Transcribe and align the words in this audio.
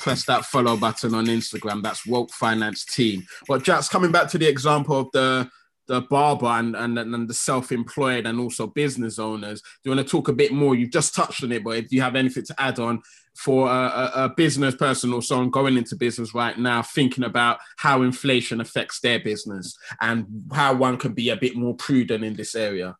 press 0.00 0.24
that 0.24 0.44
follow 0.44 0.76
button 0.76 1.14
on 1.14 1.26
Instagram. 1.26 1.82
That's 1.82 2.06
Woke 2.06 2.32
Finance 2.32 2.84
Team. 2.84 3.24
But 3.46 3.62
Jax 3.62 3.88
coming 3.88 4.10
back 4.10 4.28
to 4.30 4.38
the 4.38 4.48
example 4.48 4.98
of 4.98 5.08
the 5.12 5.48
the 5.90 6.02
barber 6.02 6.46
and, 6.46 6.76
and, 6.76 6.96
and 6.96 7.28
the 7.28 7.34
self-employed 7.34 8.24
and 8.24 8.38
also 8.38 8.68
business 8.68 9.18
owners. 9.18 9.60
Do 9.60 9.90
you 9.90 9.96
want 9.96 10.06
to 10.06 10.10
talk 10.10 10.28
a 10.28 10.32
bit 10.32 10.52
more? 10.52 10.76
You've 10.76 10.92
just 10.92 11.16
touched 11.16 11.42
on 11.42 11.50
it, 11.50 11.64
but 11.64 11.78
if 11.78 11.90
you 11.90 12.00
have 12.00 12.14
anything 12.14 12.44
to 12.44 12.54
add 12.62 12.78
on 12.78 13.02
for 13.34 13.66
a, 13.66 13.72
a, 13.72 14.12
a 14.14 14.28
business 14.36 14.76
person 14.76 15.12
or 15.12 15.20
someone 15.20 15.50
going 15.50 15.76
into 15.76 15.96
business 15.96 16.32
right 16.32 16.56
now, 16.56 16.80
thinking 16.82 17.24
about 17.24 17.58
how 17.76 18.02
inflation 18.02 18.60
affects 18.60 19.00
their 19.00 19.18
business 19.18 19.76
and 20.00 20.26
how 20.52 20.74
one 20.74 20.96
can 20.96 21.12
be 21.12 21.30
a 21.30 21.36
bit 21.36 21.56
more 21.56 21.74
prudent 21.74 22.22
in 22.22 22.34
this 22.34 22.54
area. 22.54 22.96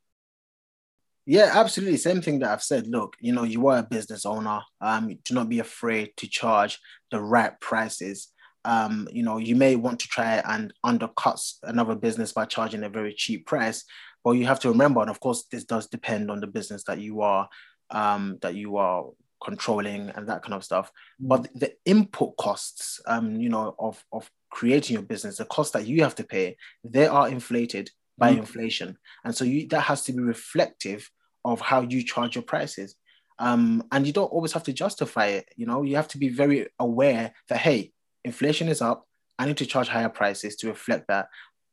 Yeah, 1.30 1.50
absolutely. 1.54 1.96
Same 1.96 2.22
thing 2.22 2.40
that 2.40 2.50
I've 2.50 2.62
said. 2.62 2.88
Look, 2.88 3.16
you 3.20 3.32
know, 3.32 3.44
you 3.44 3.66
are 3.68 3.78
a 3.78 3.82
business 3.82 4.26
owner. 4.26 4.60
Um, 4.80 5.16
do 5.24 5.34
not 5.34 5.48
be 5.48 5.60
afraid 5.60 6.10
to 6.16 6.28
charge 6.28 6.78
the 7.10 7.20
right 7.20 7.52
prices 7.60 8.32
um, 8.64 9.08
you 9.10 9.22
know, 9.22 9.38
you 9.38 9.56
may 9.56 9.76
want 9.76 10.00
to 10.00 10.08
try 10.08 10.42
and 10.46 10.72
undercut 10.84 11.40
another 11.62 11.94
business 11.94 12.32
by 12.32 12.44
charging 12.44 12.84
a 12.84 12.88
very 12.88 13.14
cheap 13.14 13.46
price, 13.46 13.84
but 14.22 14.32
you 14.32 14.46
have 14.46 14.60
to 14.60 14.68
remember, 14.68 15.00
and 15.00 15.10
of 15.10 15.20
course, 15.20 15.44
this 15.50 15.64
does 15.64 15.86
depend 15.86 16.30
on 16.30 16.40
the 16.40 16.46
business 16.46 16.84
that 16.84 17.00
you 17.00 17.22
are 17.22 17.48
um, 17.90 18.38
that 18.42 18.54
you 18.54 18.76
are 18.76 19.06
controlling 19.42 20.10
and 20.10 20.28
that 20.28 20.42
kind 20.42 20.54
of 20.54 20.62
stuff. 20.62 20.92
Mm. 21.22 21.28
But 21.28 21.48
the 21.54 21.72
input 21.86 22.36
costs, 22.36 23.00
um, 23.06 23.40
you 23.40 23.48
know, 23.48 23.74
of 23.78 24.04
of 24.12 24.30
creating 24.50 24.94
your 24.94 25.02
business, 25.02 25.38
the 25.38 25.46
cost 25.46 25.72
that 25.72 25.86
you 25.86 26.02
have 26.02 26.14
to 26.16 26.24
pay, 26.24 26.56
they 26.84 27.06
are 27.06 27.28
inflated 27.28 27.90
by 28.18 28.34
mm. 28.34 28.38
inflation, 28.38 28.98
and 29.24 29.34
so 29.34 29.44
you, 29.44 29.68
that 29.68 29.82
has 29.82 30.02
to 30.04 30.12
be 30.12 30.20
reflective 30.20 31.10
of 31.44 31.60
how 31.60 31.82
you 31.82 32.02
charge 32.02 32.34
your 32.34 32.44
prices. 32.44 32.96
Um, 33.38 33.84
and 33.90 34.06
you 34.06 34.12
don't 34.12 34.32
always 34.32 34.52
have 34.52 34.64
to 34.64 34.72
justify 34.72 35.26
it. 35.26 35.48
You 35.56 35.66
know, 35.66 35.82
you 35.82 35.96
have 35.96 36.08
to 36.08 36.18
be 36.18 36.28
very 36.28 36.68
aware 36.78 37.32
that 37.48 37.58
hey, 37.58 37.92
inflation 38.24 38.68
is 38.68 38.82
up. 38.82 39.06
I 39.38 39.46
need 39.46 39.56
to 39.58 39.66
charge 39.66 39.88
higher 39.88 40.10
prices 40.10 40.56
to 40.56 40.68
reflect 40.68 41.08
that. 41.08 41.28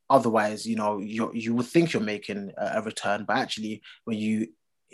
Otherwise, 0.08 0.64
you 0.64 0.76
know, 0.76 0.98
you 0.98 1.30
you 1.34 1.54
would 1.54 1.66
think 1.66 1.92
you're 1.92 2.02
making 2.02 2.52
a, 2.56 2.78
a 2.78 2.82
return, 2.82 3.24
but 3.28 3.36
actually, 3.36 3.82
when 4.04 4.16
you 4.16 4.48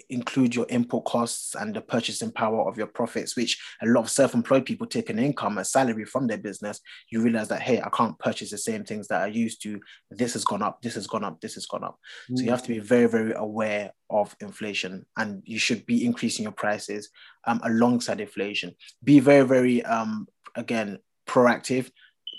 include 0.09 0.55
your 0.55 0.67
input 0.69 1.05
costs 1.05 1.55
and 1.55 1.75
the 1.75 1.81
purchasing 1.81 2.33
power 2.33 2.69
of 2.69 2.77
your 2.77 2.87
profits, 2.87 3.37
which 3.37 3.63
a 3.83 3.87
lot 3.87 4.03
of 4.03 4.11
self-employed 4.11 4.65
people 4.65 4.87
take 4.87 5.11
an 5.11 5.19
income, 5.19 5.59
a 5.59 5.65
salary 5.65 6.05
from 6.05 6.27
their 6.27 6.39
business, 6.39 6.81
you 7.11 7.21
realize 7.21 7.49
that 7.49 7.63
hey, 7.63 7.81
I 7.81 7.89
can't 7.91 8.19
purchase 8.19 8.51
the 8.51 8.59
same 8.59 8.85
things 8.85 9.09
that 9.09 9.23
I 9.23 9.27
used 9.27 9.63
to. 9.63 9.81
This 10.11 10.33
has 10.33 10.45
gone 10.45 10.63
up, 10.63 10.83
this 10.83 10.95
has 10.95 11.07
gone 11.07 11.25
up, 11.25 11.41
this 11.41 11.55
has 11.55 11.67
gone 11.67 11.85
up. 11.85 11.99
Mm. 12.31 12.39
So 12.39 12.45
you 12.45 12.49
mm. 12.49 12.53
have 12.53 12.63
to 12.63 12.69
be 12.69 12.81
very, 12.81 13.07
very 13.07 13.33
aware 13.33 13.93
of 14.11 14.37
inflation 14.41 15.07
and 15.17 15.43
you 15.45 15.59
should 15.59 15.87
be 15.87 16.05
increasing 16.05 16.45
your 16.45 16.53
prices 16.53 17.11
um, 17.47 17.61
alongside 17.65 18.21
inflation. 18.21 18.75
Be 19.03 19.21
very, 19.21 19.47
very 19.47 19.85
um, 19.85 20.27
again 20.55 20.99
proactive, 21.27 21.91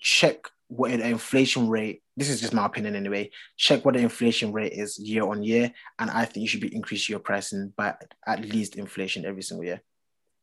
check 0.01 0.47
what 0.67 0.91
the 0.91 1.07
inflation 1.07 1.69
rate, 1.69 2.01
this 2.17 2.29
is 2.29 2.41
just 2.41 2.53
my 2.53 2.65
opinion 2.65 2.95
anyway, 2.95 3.29
check 3.57 3.83
what 3.83 3.95
the 3.95 4.01
inflation 4.01 4.51
rate 4.51 4.73
is 4.73 4.97
year 4.99 5.23
on 5.23 5.43
year. 5.43 5.71
And 5.99 6.09
I 6.09 6.25
think 6.25 6.43
you 6.43 6.47
should 6.47 6.61
be 6.61 6.75
increasing 6.75 7.13
your 7.13 7.19
pricing 7.19 7.73
by 7.75 7.95
at 8.25 8.41
least 8.41 8.75
inflation 8.75 9.25
every 9.25 9.41
single 9.41 9.65
year. 9.65 9.81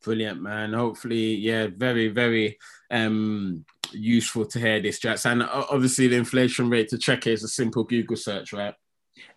Brilliant, 0.03 0.41
man. 0.41 0.73
Hopefully, 0.73 1.35
yeah, 1.35 1.67
very, 1.75 2.09
very 2.09 2.57
um 2.91 3.65
useful 3.91 4.45
to 4.45 4.59
hear 4.59 4.81
this, 4.81 4.99
Jax. 4.99 5.25
And 5.25 5.43
obviously, 5.43 6.07
the 6.07 6.17
inflation 6.17 6.69
rate 6.69 6.89
to 6.89 6.97
check 6.97 7.25
it 7.27 7.33
is 7.33 7.43
a 7.43 7.47
simple 7.47 7.83
Google 7.83 8.17
search, 8.17 8.53
right? 8.53 8.75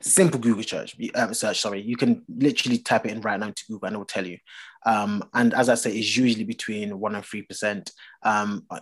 simple 0.00 0.40
Google 0.40 0.62
search, 0.62 0.96
um, 1.14 1.34
search, 1.34 1.60
sorry, 1.60 1.82
you 1.82 1.96
can 1.96 2.22
literally 2.28 2.78
type 2.78 3.06
it 3.06 3.12
in 3.12 3.20
right 3.20 3.38
now 3.38 3.50
to 3.50 3.64
Google 3.68 3.86
and 3.86 3.96
it 3.96 3.98
will 3.98 4.04
tell 4.04 4.26
you. 4.26 4.38
Um, 4.84 5.28
and 5.34 5.52
as 5.54 5.68
I 5.68 5.74
say, 5.74 5.92
it's 5.92 6.16
usually 6.16 6.44
between 6.44 6.98
one 6.98 7.14
and 7.14 7.24
three 7.24 7.42
percent. 7.42 7.92
Um, 8.22 8.64
uh, 8.70 8.80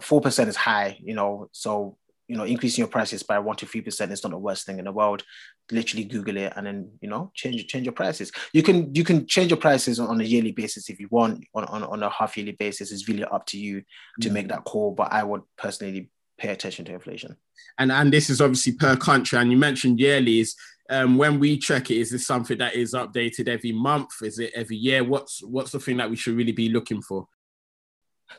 four 0.00 0.20
percent 0.20 0.48
is 0.48 0.56
high, 0.56 0.98
you 1.02 1.14
know. 1.14 1.48
So 1.52 1.96
you 2.28 2.36
know, 2.36 2.44
increasing 2.44 2.82
your 2.82 2.88
prices 2.88 3.22
by 3.22 3.38
one 3.38 3.56
to 3.56 3.66
three 3.66 3.80
percent 3.80 4.12
is 4.12 4.22
not 4.22 4.30
the 4.30 4.38
worst 4.38 4.66
thing 4.66 4.78
in 4.78 4.84
the 4.84 4.92
world. 4.92 5.22
Literally 5.70 6.04
Google 6.04 6.36
it 6.36 6.52
and 6.56 6.66
then 6.66 6.90
you 7.00 7.08
know 7.08 7.30
change 7.34 7.66
change 7.66 7.84
your 7.84 7.92
prices. 7.92 8.32
You 8.52 8.62
can 8.62 8.94
you 8.94 9.04
can 9.04 9.26
change 9.26 9.50
your 9.50 9.60
prices 9.60 10.00
on 10.00 10.20
a 10.20 10.24
yearly 10.24 10.52
basis 10.52 10.90
if 10.90 10.98
you 10.98 11.08
want. 11.10 11.44
On 11.54 11.64
on, 11.64 11.84
on 11.84 12.02
a 12.02 12.10
half 12.10 12.36
yearly 12.36 12.52
basis, 12.52 12.92
it's 12.92 13.08
really 13.08 13.24
up 13.24 13.46
to 13.46 13.58
you 13.58 13.82
to 14.20 14.28
mm-hmm. 14.28 14.34
make 14.34 14.48
that 14.48 14.64
call. 14.64 14.92
But 14.92 15.12
I 15.12 15.22
would 15.22 15.42
personally 15.56 16.10
pay 16.38 16.48
attention 16.48 16.84
to 16.86 16.94
inflation. 16.94 17.36
And 17.78 17.92
and 17.92 18.12
this 18.12 18.30
is 18.30 18.40
obviously 18.40 18.72
per 18.72 18.96
country. 18.96 19.38
And 19.38 19.50
you 19.50 19.56
mentioned 19.56 20.00
yearly 20.00 20.40
is 20.40 20.56
um, 20.90 21.16
when 21.16 21.38
we 21.38 21.58
check 21.58 21.90
it, 21.90 21.98
is 21.98 22.10
this 22.10 22.26
something 22.26 22.58
that 22.58 22.74
is 22.74 22.94
updated 22.94 23.48
every 23.48 23.72
month? 23.72 24.10
Is 24.22 24.38
it 24.38 24.52
every 24.54 24.76
year? 24.76 25.04
What's 25.04 25.42
what's 25.42 25.72
the 25.72 25.80
thing 25.80 25.96
that 25.98 26.10
we 26.10 26.16
should 26.16 26.36
really 26.36 26.52
be 26.52 26.68
looking 26.68 27.02
for? 27.02 27.26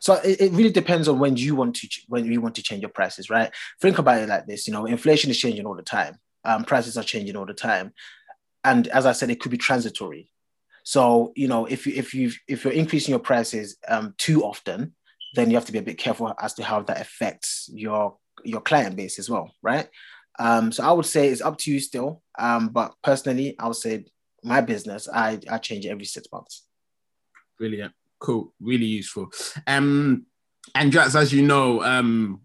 So 0.00 0.14
it, 0.14 0.40
it 0.40 0.52
really 0.52 0.70
depends 0.70 1.08
on 1.08 1.18
when 1.18 1.36
you 1.36 1.54
want 1.54 1.76
to 1.76 1.88
when 2.08 2.24
you 2.30 2.40
want 2.40 2.54
to 2.56 2.62
change 2.62 2.82
your 2.82 2.90
prices, 2.90 3.30
right? 3.30 3.50
Think 3.80 3.98
about 3.98 4.22
it 4.22 4.28
like 4.28 4.46
this: 4.46 4.66
you 4.66 4.72
know, 4.72 4.86
inflation 4.86 5.30
is 5.30 5.38
changing 5.38 5.66
all 5.66 5.76
the 5.76 5.82
time. 5.82 6.18
Um, 6.44 6.64
prices 6.64 6.96
are 6.96 7.02
changing 7.02 7.36
all 7.36 7.46
the 7.46 7.54
time, 7.54 7.92
and 8.64 8.86
as 8.88 9.06
I 9.06 9.12
said, 9.12 9.30
it 9.30 9.40
could 9.40 9.50
be 9.50 9.58
transitory. 9.58 10.30
So 10.84 11.32
you 11.36 11.48
know, 11.48 11.66
if 11.66 11.86
you 11.86 11.94
if 11.94 12.14
you 12.14 12.32
if 12.46 12.64
you're 12.64 12.72
increasing 12.72 13.12
your 13.12 13.18
prices 13.20 13.76
um, 13.88 14.14
too 14.18 14.44
often, 14.44 14.94
then 15.34 15.50
you 15.50 15.56
have 15.56 15.66
to 15.66 15.72
be 15.72 15.78
a 15.78 15.82
bit 15.82 15.98
careful 15.98 16.32
as 16.40 16.54
to 16.54 16.64
how 16.64 16.82
that 16.82 17.00
affects 17.00 17.70
your 17.72 18.16
your 18.44 18.60
client 18.60 18.96
base 18.96 19.18
as 19.18 19.28
well, 19.28 19.52
right? 19.62 19.88
Um, 20.38 20.70
so 20.70 20.84
I 20.84 20.92
would 20.92 21.06
say 21.06 21.28
it's 21.28 21.42
up 21.42 21.58
to 21.58 21.72
you 21.72 21.80
still. 21.80 22.22
Um, 22.38 22.68
but 22.68 22.94
personally, 23.02 23.56
I 23.58 23.66
would 23.66 23.76
say 23.76 24.04
my 24.44 24.60
business, 24.60 25.08
I, 25.12 25.40
I 25.50 25.58
change 25.58 25.84
it 25.84 25.90
every 25.90 26.04
six 26.04 26.28
months. 26.32 26.64
Brilliant. 27.58 27.92
Cool. 28.18 28.52
Really 28.60 28.86
useful. 28.86 29.30
Um, 29.66 30.26
and 30.74 30.92
Jax, 30.92 31.14
as 31.14 31.32
you 31.32 31.42
know, 31.42 31.82
um, 31.82 32.40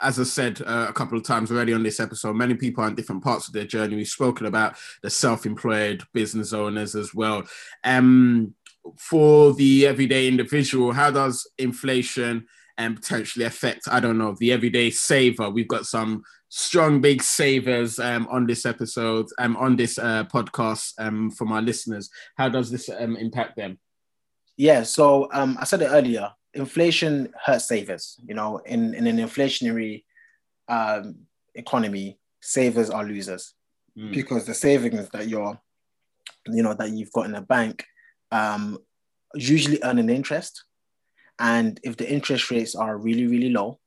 as 0.00 0.20
I 0.20 0.24
said 0.24 0.60
uh, 0.60 0.86
a 0.88 0.92
couple 0.92 1.16
of 1.16 1.24
times 1.24 1.50
already 1.50 1.72
on 1.72 1.82
this 1.82 2.00
episode, 2.00 2.34
many 2.34 2.54
people 2.54 2.84
are 2.84 2.88
in 2.88 2.94
different 2.94 3.24
parts 3.24 3.48
of 3.48 3.54
their 3.54 3.64
journey. 3.64 3.96
We've 3.96 4.06
spoken 4.06 4.46
about 4.46 4.76
the 5.02 5.10
self-employed 5.10 6.02
business 6.12 6.52
owners 6.52 6.94
as 6.94 7.14
well. 7.14 7.44
Um, 7.82 8.54
for 8.98 9.54
the 9.54 9.86
everyday 9.86 10.28
individual, 10.28 10.92
how 10.92 11.10
does 11.10 11.50
inflation 11.58 12.46
and 12.78 12.96
potentially 12.96 13.46
affect, 13.46 13.88
I 13.90 14.00
don't 14.00 14.18
know, 14.18 14.36
the 14.38 14.52
everyday 14.52 14.90
saver? 14.90 15.50
We've 15.50 15.66
got 15.66 15.86
some 15.86 16.22
strong 16.50 17.00
big 17.00 17.22
savers 17.22 17.98
um, 17.98 18.28
on 18.30 18.46
this 18.46 18.66
episode, 18.66 19.26
um, 19.38 19.56
on 19.56 19.76
this 19.76 19.98
uh, 19.98 20.24
podcast 20.24 20.92
um, 20.98 21.30
from 21.30 21.52
our 21.52 21.62
listeners. 21.62 22.10
How 22.36 22.48
does 22.48 22.70
this 22.70 22.88
um, 22.88 23.16
impact 23.16 23.56
them? 23.56 23.78
Yeah, 24.56 24.82
so 24.84 25.28
um, 25.32 25.56
I 25.60 25.64
said 25.64 25.82
it 25.82 25.90
earlier. 25.90 26.30
Inflation 26.54 27.32
hurts 27.44 27.68
savers. 27.68 28.18
You 28.26 28.34
know, 28.34 28.58
in, 28.58 28.94
in 28.94 29.06
an 29.06 29.18
inflationary 29.18 30.04
um, 30.68 31.16
economy, 31.54 32.18
savers 32.40 32.90
are 32.90 33.04
losers 33.04 33.54
mm. 33.98 34.12
because 34.12 34.46
the 34.46 34.54
savings 34.54 35.08
that 35.10 35.28
you're, 35.28 35.60
you 36.46 36.62
know, 36.62 36.74
that 36.74 36.90
you've 36.90 37.12
got 37.12 37.26
in 37.26 37.34
a 37.34 37.42
bank 37.42 37.84
um, 38.30 38.78
usually 39.34 39.78
earn 39.82 39.98
an 39.98 40.10
interest. 40.10 40.64
And 41.38 41.78
if 41.82 41.96
the 41.96 42.10
interest 42.10 42.50
rates 42.50 42.74
are 42.74 42.96
really, 42.96 43.26
really 43.26 43.50
low 43.50 43.78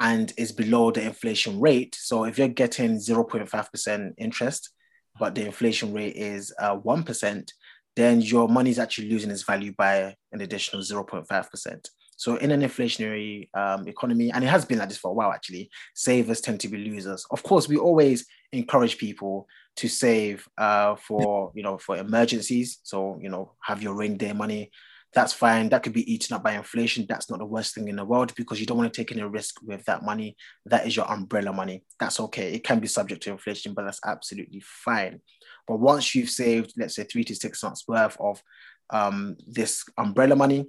and 0.00 0.32
is 0.36 0.52
below 0.52 0.90
the 0.90 1.02
inflation 1.02 1.60
rate, 1.60 1.96
so 1.98 2.24
if 2.24 2.36
you're 2.36 2.48
getting 2.48 2.96
0.5% 2.96 4.14
interest, 4.18 4.70
but 5.18 5.34
the 5.34 5.46
inflation 5.46 5.94
rate 5.94 6.14
is 6.14 6.52
uh, 6.58 6.76
1%, 6.76 7.50
then 7.96 8.20
your 8.20 8.48
money 8.48 8.70
is 8.70 8.78
actually 8.78 9.08
losing 9.08 9.30
its 9.30 9.42
value 9.42 9.72
by 9.76 10.14
an 10.32 10.42
additional 10.42 10.82
0.5%. 10.82 11.88
So 12.16 12.36
in 12.36 12.50
an 12.50 12.62
inflationary 12.62 13.48
um, 13.54 13.88
economy, 13.88 14.30
and 14.32 14.42
it 14.42 14.48
has 14.48 14.64
been 14.64 14.78
like 14.78 14.88
this 14.88 14.98
for 14.98 15.10
a 15.10 15.14
while 15.14 15.32
actually, 15.32 15.70
savers 15.94 16.40
tend 16.40 16.60
to 16.60 16.68
be 16.68 16.78
losers. 16.78 17.26
Of 17.30 17.42
course, 17.42 17.68
we 17.68 17.76
always 17.76 18.26
encourage 18.52 18.96
people 18.96 19.46
to 19.76 19.88
save 19.88 20.48
uh, 20.56 20.96
for 20.96 21.52
you 21.54 21.62
know 21.62 21.76
for 21.76 21.96
emergencies. 21.96 22.78
So 22.82 23.18
you 23.20 23.28
know 23.28 23.52
have 23.60 23.82
your 23.82 23.94
rainy 23.94 24.16
day 24.16 24.32
money. 24.32 24.70
That's 25.12 25.32
fine. 25.32 25.68
That 25.70 25.82
could 25.82 25.92
be 25.92 26.10
eaten 26.12 26.34
up 26.34 26.42
by 26.42 26.52
inflation. 26.52 27.06
That's 27.08 27.30
not 27.30 27.38
the 27.38 27.46
worst 27.46 27.74
thing 27.74 27.88
in 27.88 27.96
the 27.96 28.04
world 28.04 28.34
because 28.34 28.60
you 28.60 28.66
don't 28.66 28.76
want 28.76 28.92
to 28.92 29.00
take 29.00 29.12
any 29.12 29.22
risk 29.22 29.56
with 29.62 29.84
that 29.84 30.02
money. 30.02 30.36
That 30.66 30.86
is 30.86 30.96
your 30.96 31.10
umbrella 31.10 31.52
money. 31.52 31.84
That's 31.98 32.20
okay. 32.20 32.52
It 32.52 32.64
can 32.64 32.80
be 32.80 32.86
subject 32.86 33.22
to 33.22 33.30
inflation, 33.30 33.72
but 33.72 33.84
that's 33.84 34.00
absolutely 34.04 34.62
fine. 34.64 35.20
But 35.66 35.80
once 35.80 36.14
you've 36.14 36.30
saved, 36.30 36.74
let's 36.76 36.94
say 36.94 37.04
three 37.04 37.24
to 37.24 37.34
six 37.34 37.62
months 37.62 37.86
worth 37.88 38.16
of 38.20 38.42
um, 38.90 39.36
this 39.46 39.84
umbrella 39.98 40.36
money, 40.36 40.66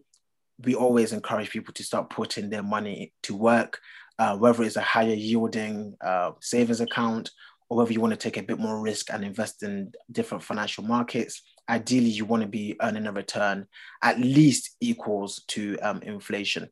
we 0.64 0.76
always 0.76 1.14
encourage 1.14 1.52
people 1.52 1.74
to 1.74 1.84
start 1.84 2.10
putting 2.10 2.50
their 2.50 2.64
money 2.64 3.14
to 3.24 3.36
work, 3.36 3.80
uh, 4.18 4.36
whether 4.38 4.64
it's 4.64 4.76
a 4.76 4.82
higher 4.82 5.14
yielding 5.14 5.96
uh, 6.04 6.32
savings 6.42 6.82
account 6.82 7.30
or 7.70 7.78
whether 7.78 7.92
you 7.92 8.02
want 8.02 8.12
to 8.12 8.18
take 8.18 8.38
a 8.38 8.44
bit 8.44 8.60
more 8.60 8.82
risk 8.82 9.12
and 9.12 9.24
invest 9.24 9.62
in 9.62 9.92
different 10.12 10.44
financial 10.44 10.84
markets. 10.84 11.42
Ideally, 11.70 12.10
you 12.10 12.26
want 12.26 12.42
to 12.42 12.48
be 12.48 12.76
earning 12.82 13.08
a 13.08 13.12
return 13.12 13.68
at 14.02 14.20
least 14.20 14.76
equals 14.80 15.44
to 15.50 15.78
um, 15.80 16.02
inflation. 16.02 16.70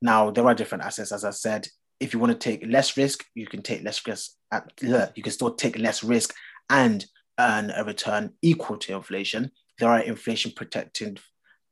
Now, 0.00 0.30
there 0.30 0.46
are 0.46 0.54
different 0.54 0.84
assets, 0.84 1.12
as 1.12 1.24
I 1.24 1.30
said. 1.30 1.66
If 1.98 2.14
you 2.14 2.20
want 2.20 2.32
to 2.32 2.38
take 2.38 2.64
less 2.66 2.96
risk, 2.96 3.24
you 3.34 3.46
can 3.46 3.62
take 3.62 3.82
less 3.82 4.06
risk. 4.06 4.32
At, 4.52 4.70
you 4.80 5.22
can 5.22 5.32
still 5.32 5.54
take 5.54 5.78
less 5.78 6.04
risk 6.04 6.34
and 6.70 7.04
earn 7.38 7.70
a 7.70 7.84
return 7.84 8.32
equal 8.42 8.78
to 8.78 8.94
inflation. 8.94 9.50
There 9.78 9.88
are 9.88 10.00
inflation 10.00 10.52
protected 10.52 11.20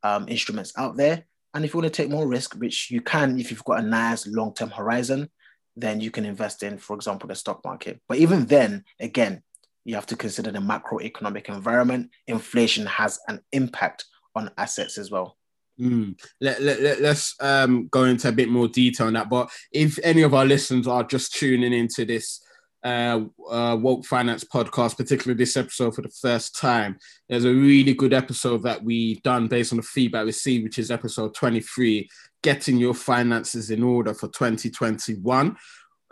um, 0.03 0.29
instruments 0.29 0.73
out 0.77 0.97
there 0.97 1.25
And 1.55 1.65
if 1.65 1.73
you 1.73 1.81
want 1.81 1.93
to 1.93 2.03
take 2.03 2.11
more 2.11 2.27
risk, 2.27 2.55
which 2.55 2.91
you 2.91 3.01
can 3.01 3.39
if 3.39 3.51
you've 3.51 3.65
got 3.65 3.79
a 3.79 3.87
nice 3.87 4.27
long 4.27 4.53
term 4.53 4.71
horizon, 4.71 5.31
then 5.77 6.01
you 6.01 6.11
can 6.11 6.25
invest 6.25 6.63
in, 6.65 6.79
for 6.79 6.97
example, 6.97 7.29
the 7.29 7.35
stock 7.37 7.65
market. 7.65 8.01
But 8.09 8.19
even 8.19 8.47
then, 8.47 8.85
again, 9.01 9.43
you 9.85 9.95
have 9.95 10.07
to 10.07 10.17
consider 10.17 10.51
the 10.51 10.59
macroeconomic 10.59 11.49
environment. 11.49 12.11
Inflation 12.27 12.87
has 12.87 13.21
an 13.29 13.41
impact 13.53 14.05
on 14.35 14.51
assets 14.59 14.99
as 14.99 15.11
well. 15.11 15.37
Mm. 15.81 16.19
Let, 16.41 16.61
let, 16.63 16.81
let, 16.81 17.03
us 17.03 17.35
um, 17.41 17.89
go 17.89 18.05
into 18.05 18.29
a 18.29 18.33
bit 18.33 18.49
more 18.49 18.69
detail 18.69 19.09
on 19.09 19.13
that. 19.15 19.29
But 19.29 19.51
if 19.73 19.99
any 20.03 20.23
of 20.23 20.35
our 20.35 20.45
listeners 20.45 20.87
are 20.87 21.05
just 21.05 21.35
tuning 21.35 21.73
into 21.73 22.05
this 22.05 22.41
uh, 22.85 23.21
uh, 23.51 23.77
Woke 23.81 24.05
Finance 24.05 24.45
podcast, 24.45 24.97
particularly 24.97 25.39
this 25.39 25.57
episode 25.57 25.95
for 25.95 26.03
the 26.03 26.11
first 26.11 26.55
time, 26.55 26.99
there's 27.29 27.47
a 27.47 27.53
really 27.53 27.95
good 27.95 28.13
episode 28.13 28.63
that 28.65 28.85
we 28.85 29.21
done 29.21 29.49
based 29.49 29.73
on 29.73 29.79
the 29.79 29.83
feedback 29.83 30.27
received, 30.27 30.65
which 30.65 30.79
is 30.79 30.91
episode 30.91 31.35
23, 31.35 32.09
Getting 32.43 32.77
Your 32.77 32.95
Finances 32.95 33.71
in 33.71 33.83
Order 33.83 34.13
for 34.13 34.29
2021. 34.29 35.57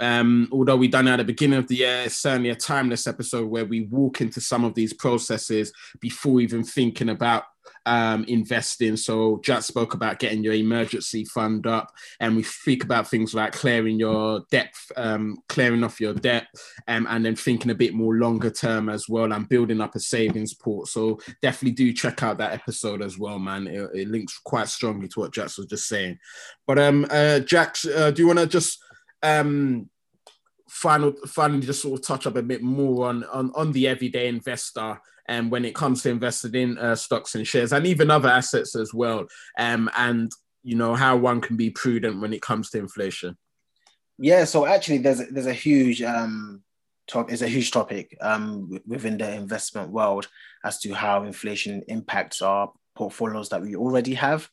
Um, 0.01 0.49
although 0.51 0.77
we 0.77 0.89
done 0.89 1.07
it 1.07 1.13
at 1.13 1.17
the 1.19 1.25
beginning 1.25 1.59
of 1.59 1.69
the 1.69 1.77
year, 1.77 2.03
it's 2.07 2.19
certainly 2.19 2.51
a 2.51 2.57
timeless 2.57 3.07
episode 3.07 3.47
where 3.49 3.67
we 3.67 3.83
walk 3.83 4.21
into 4.21 4.41
some 4.41 4.65
of 4.65 4.75
these 4.75 4.95
processes 4.95 5.73
before 6.01 6.41
even 6.41 6.65
thinking 6.65 7.11
about 7.11 7.45
um, 7.87 8.25
investing. 8.25 8.97
So 8.97 9.41
Jax 9.44 9.67
spoke 9.67 9.94
about 9.94 10.19
getting 10.19 10.44
your 10.44 10.55
emergency 10.55 11.25
fund 11.25 11.67
up, 11.67 11.93
and 12.20 12.37
we 12.37 12.43
speak 12.43 12.85
about 12.85 13.09
things 13.09 13.35
like 13.35 13.53
clearing 13.53 13.99
your 13.99 14.44
debt, 14.50 14.75
um, 14.97 15.38
clearing 15.49 15.85
off 15.85 16.00
your 16.00 16.14
debt, 16.14 16.47
um, 16.88 17.06
and 17.11 17.25
then 17.25 17.37
thinking 17.37 17.70
a 17.70 17.75
bit 17.75 17.94
more 17.94 18.14
longer 18.17 18.50
term 18.50 18.88
as 18.88 19.09
well, 19.09 19.32
and 19.32 19.49
building 19.49 19.81
up 19.81 19.94
a 19.94 20.00
savings 20.00 20.55
port. 20.55 20.88
So 20.88 21.20
definitely 21.41 21.73
do 21.73 21.93
check 21.93 22.23
out 22.23 22.38
that 22.38 22.53
episode 22.53 23.03
as 23.03 23.19
well, 23.19 23.38
man. 23.38 23.67
It, 23.67 23.91
it 23.94 24.08
links 24.08 24.38
quite 24.44 24.69
strongly 24.69 25.08
to 25.08 25.20
what 25.20 25.35
Jax 25.35 25.58
was 25.58 25.67
just 25.67 25.88
saying. 25.88 26.19
But 26.67 26.79
um, 26.79 27.06
uh, 27.11 27.41
Jack, 27.41 27.76
uh, 27.94 28.11
do 28.11 28.23
you 28.23 28.26
want 28.26 28.38
to 28.38 28.47
just 28.47 28.79
um 29.23 29.88
final 30.73 31.13
finally 31.27 31.61
just 31.61 31.83
sort 31.83 32.01
of 32.01 32.05
touch 32.05 32.27
up 32.27 32.35
a 32.35 32.43
bit 32.43 32.63
more 32.63 33.07
on 33.07 33.25
on, 33.25 33.53
on 33.55 33.71
the 33.73 33.87
everyday 33.87 34.27
investor 34.27 34.99
and 35.29 35.45
um, 35.45 35.51
when 35.51 35.67
it 35.67 35.75
comes 35.75 36.03
to 36.03 36.09
investing 36.09 36.55
in 36.55 36.79
uh, 36.79 36.97
stocks 36.97 37.35
and 37.35 37.47
shares 37.47 37.75
and 37.75 37.87
even 37.87 38.11
other 38.11 38.31
assets 38.31 38.75
as 38.75 38.95
well 38.95 39.27
um 39.59 39.91
and 39.99 40.33
you 40.63 40.75
know 40.75 40.95
how 40.95 41.15
one 41.15 41.43
can 41.43 41.57
be 41.57 41.69
prudent 41.69 42.23
when 42.23 42.33
it 42.33 42.41
comes 42.41 42.71
to 42.71 42.79
inflation. 42.79 43.37
Yeah 44.17 44.45
so 44.45 44.65
actually 44.65 44.99
there's 44.99 45.29
there's 45.29 45.47
a 45.47 45.53
huge 45.53 46.01
um 46.01 46.63
top 47.07 47.31
is 47.31 47.43
a 47.43 47.49
huge 47.49 47.71
topic 47.71 48.17
um 48.23 48.81
within 48.87 49.19
the 49.19 49.31
investment 49.31 49.91
world 49.91 50.27
as 50.65 50.79
to 50.79 50.95
how 50.95 51.23
inflation 51.25 51.83
impacts 51.89 52.41
our 52.41 52.73
portfolios 52.95 53.51
that 53.51 53.61
we 53.61 53.77
already 53.77 54.15
have 54.15 54.49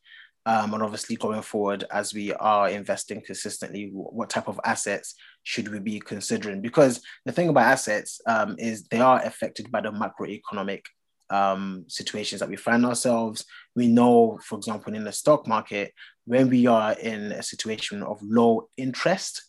um, 0.46 0.72
and 0.72 0.82
obviously, 0.82 1.16
going 1.16 1.42
forward, 1.42 1.84
as 1.90 2.14
we 2.14 2.32
are 2.32 2.70
investing 2.70 3.20
consistently, 3.20 3.90
what 3.92 4.30
type 4.30 4.48
of 4.48 4.58
assets 4.64 5.14
should 5.42 5.68
we 5.68 5.78
be 5.78 6.00
considering? 6.00 6.60
Because 6.60 7.00
the 7.24 7.32
thing 7.32 7.48
about 7.48 7.72
assets 7.72 8.20
um, 8.26 8.56
is 8.58 8.84
they 8.88 9.00
are 9.00 9.22
affected 9.24 9.70
by 9.70 9.80
the 9.80 9.90
macroeconomic 9.90 10.84
um, 11.30 11.84
situations 11.88 12.40
that 12.40 12.48
we 12.48 12.56
find 12.56 12.84
ourselves. 12.84 13.44
We 13.74 13.88
know, 13.88 14.38
for 14.44 14.56
example, 14.56 14.94
in 14.94 15.04
the 15.04 15.12
stock 15.12 15.46
market, 15.46 15.92
when 16.24 16.48
we 16.48 16.66
are 16.66 16.92
in 16.92 17.32
a 17.32 17.42
situation 17.42 18.02
of 18.02 18.18
low 18.22 18.68
interest, 18.76 19.42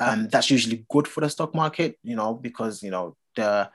um, 0.00 0.28
that's 0.28 0.50
usually 0.50 0.84
good 0.90 1.06
for 1.06 1.20
the 1.20 1.30
stock 1.30 1.54
market, 1.54 1.98
you 2.02 2.16
know, 2.16 2.34
because 2.34 2.82
you 2.82 2.90
know 2.90 3.16
the 3.36 3.70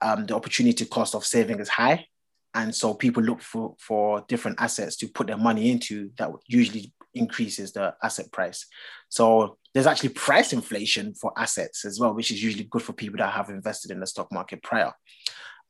um, 0.00 0.26
the 0.26 0.34
opportunity 0.34 0.84
cost 0.84 1.14
of 1.14 1.24
saving 1.24 1.60
is 1.60 1.68
high 1.68 2.06
and 2.54 2.74
so 2.74 2.94
people 2.94 3.22
look 3.22 3.40
for 3.40 3.74
for 3.78 4.24
different 4.28 4.60
assets 4.60 4.96
to 4.96 5.08
put 5.08 5.26
their 5.26 5.36
money 5.36 5.70
into 5.70 6.10
that 6.18 6.30
usually 6.46 6.92
increases 7.14 7.72
the 7.72 7.94
asset 8.02 8.30
price 8.32 8.66
so 9.08 9.56
there's 9.74 9.86
actually 9.86 10.10
price 10.10 10.52
inflation 10.52 11.14
for 11.14 11.32
assets 11.36 11.84
as 11.84 11.98
well 11.98 12.14
which 12.14 12.30
is 12.30 12.42
usually 12.42 12.64
good 12.64 12.82
for 12.82 12.92
people 12.92 13.18
that 13.18 13.32
have 13.32 13.50
invested 13.50 13.90
in 13.90 14.00
the 14.00 14.06
stock 14.06 14.30
market 14.32 14.62
prior 14.62 14.92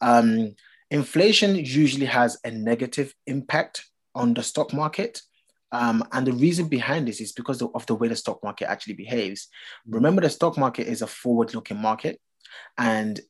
um, 0.01 0.55
inflation 0.91 1.57
usually 1.57 2.07
has 2.07 2.39
a 2.45 2.51
negative 2.51 3.15
impact 3.27 3.85
on 4.15 4.35
the 4.35 4.43
stock 4.43 4.73
market 4.73 5.21
um, 5.71 6.03
and 6.13 6.27
the 6.27 6.33
reason 6.33 6.69
behind 6.69 7.07
this 7.07 7.21
is 7.21 7.33
because 7.33 7.61
of 7.61 7.87
the 7.87 7.95
way 7.95 8.09
the 8.09 8.17
stock 8.17 8.43
market 8.43 8.71
actually 8.71 8.95
behaves. 8.95 9.49
Remember, 9.87 10.23
the 10.23 10.31
stock 10.31 10.57
market 10.57 10.87
is 10.87 11.03
a 11.03 11.07
forward 11.07 11.55
looking 11.55 11.77
market. 11.77 12.21
And 12.79 13.21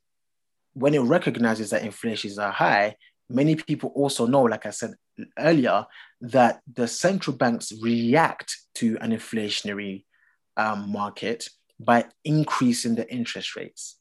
when 0.75 0.95
it 0.95 1.01
recognizes 1.01 1.71
that 1.71 1.83
inflations 1.83 2.39
are 2.39 2.53
high, 2.53 2.97
many 3.29 3.57
people 3.57 3.93
also 3.95 4.27
know, 4.27 4.43
like 4.43 4.67
I 4.67 4.71
said 4.71 4.93
earlier, 5.39 5.87
that 6.21 6.61
the 6.73 6.89
central 6.89 7.37
banks 7.37 7.73
react 7.81 8.57
to 8.77 8.99
an 9.01 9.13
inflationary 9.13 10.05
um, 10.57 10.91
market 10.91 11.49
by 11.79 12.05
increasing 12.25 12.95
the 12.95 13.11
interest 13.13 13.57
rates. 13.57 13.99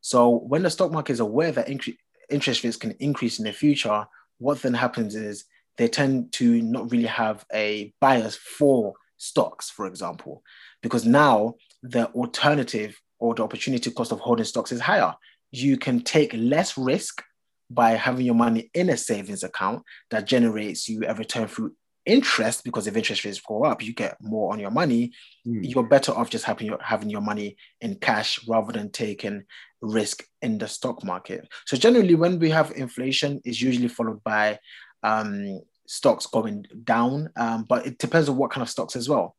So 0.00 0.30
when 0.30 0.62
the 0.62 0.70
stock 0.70 0.92
market 0.92 1.12
is 1.12 1.20
aware 1.20 1.52
that 1.52 1.68
incre- 1.68 1.96
interest 2.30 2.64
rates 2.64 2.76
can 2.76 2.92
increase 2.98 3.38
in 3.38 3.44
the 3.44 3.52
future, 3.52 4.06
what 4.38 4.62
then 4.62 4.74
happens 4.74 5.14
is 5.14 5.44
they 5.78 5.88
tend 5.88 6.32
to 6.32 6.60
not 6.62 6.90
really 6.90 7.06
have 7.06 7.44
a 7.52 7.92
bias 8.00 8.36
for 8.36 8.94
stocks, 9.16 9.70
for 9.70 9.86
example, 9.86 10.42
because 10.82 11.04
now 11.04 11.54
the 11.82 12.06
alternative 12.08 13.00
or 13.18 13.34
the 13.34 13.42
opportunity 13.42 13.90
cost 13.90 14.12
of 14.12 14.20
holding 14.20 14.44
stocks 14.44 14.72
is 14.72 14.80
higher. 14.80 15.14
You 15.52 15.76
can 15.76 16.00
take 16.00 16.32
less 16.34 16.76
risk 16.76 17.22
by 17.70 17.92
having 17.92 18.26
your 18.26 18.34
money 18.34 18.70
in 18.74 18.90
a 18.90 18.96
savings 18.96 19.42
account 19.42 19.82
that 20.10 20.26
generates 20.26 20.88
you 20.88 21.02
a 21.06 21.14
return 21.14 21.48
through 21.48 21.72
interest 22.04 22.64
because 22.64 22.86
if 22.86 22.96
interest 22.96 23.24
rates 23.24 23.40
go 23.40 23.64
up 23.64 23.80
you 23.82 23.94
get 23.94 24.16
more 24.20 24.52
on 24.52 24.58
your 24.58 24.72
money 24.72 25.12
mm. 25.46 25.60
you're 25.62 25.86
better 25.86 26.10
off 26.12 26.30
just 26.30 26.44
having 26.44 26.66
your 26.66 26.78
having 26.82 27.08
your 27.08 27.20
money 27.20 27.56
in 27.80 27.94
cash 27.94 28.40
rather 28.48 28.72
than 28.72 28.90
taking 28.90 29.44
risk 29.82 30.24
in 30.40 30.58
the 30.58 30.68
stock 30.68 31.04
market. 31.04 31.46
So 31.66 31.76
generally 31.76 32.14
when 32.14 32.38
we 32.38 32.50
have 32.50 32.72
inflation 32.72 33.40
is 33.44 33.60
usually 33.60 33.88
followed 33.88 34.22
by 34.24 34.58
um, 35.02 35.60
stocks 35.86 36.26
going 36.26 36.64
down 36.84 37.30
um, 37.36 37.64
but 37.68 37.86
it 37.86 37.98
depends 37.98 38.28
on 38.28 38.36
what 38.36 38.50
kind 38.50 38.62
of 38.62 38.70
stocks 38.70 38.96
as 38.96 39.08
well. 39.08 39.36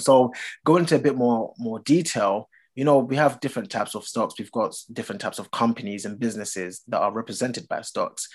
So 0.00 0.32
go 0.64 0.76
into 0.76 0.96
a 0.96 1.00
bit 1.00 1.16
more 1.16 1.54
more 1.58 1.80
detail 1.80 2.48
you 2.74 2.84
know, 2.84 2.98
we 2.98 3.16
have 3.16 3.40
different 3.40 3.70
types 3.70 3.94
of 3.94 4.04
stocks. 4.04 4.34
We've 4.38 4.50
got 4.50 4.76
different 4.92 5.20
types 5.20 5.38
of 5.38 5.50
companies 5.50 6.04
and 6.04 6.18
businesses 6.18 6.82
that 6.88 7.00
are 7.00 7.12
represented 7.12 7.68
by 7.68 7.82
stocks. 7.82 8.28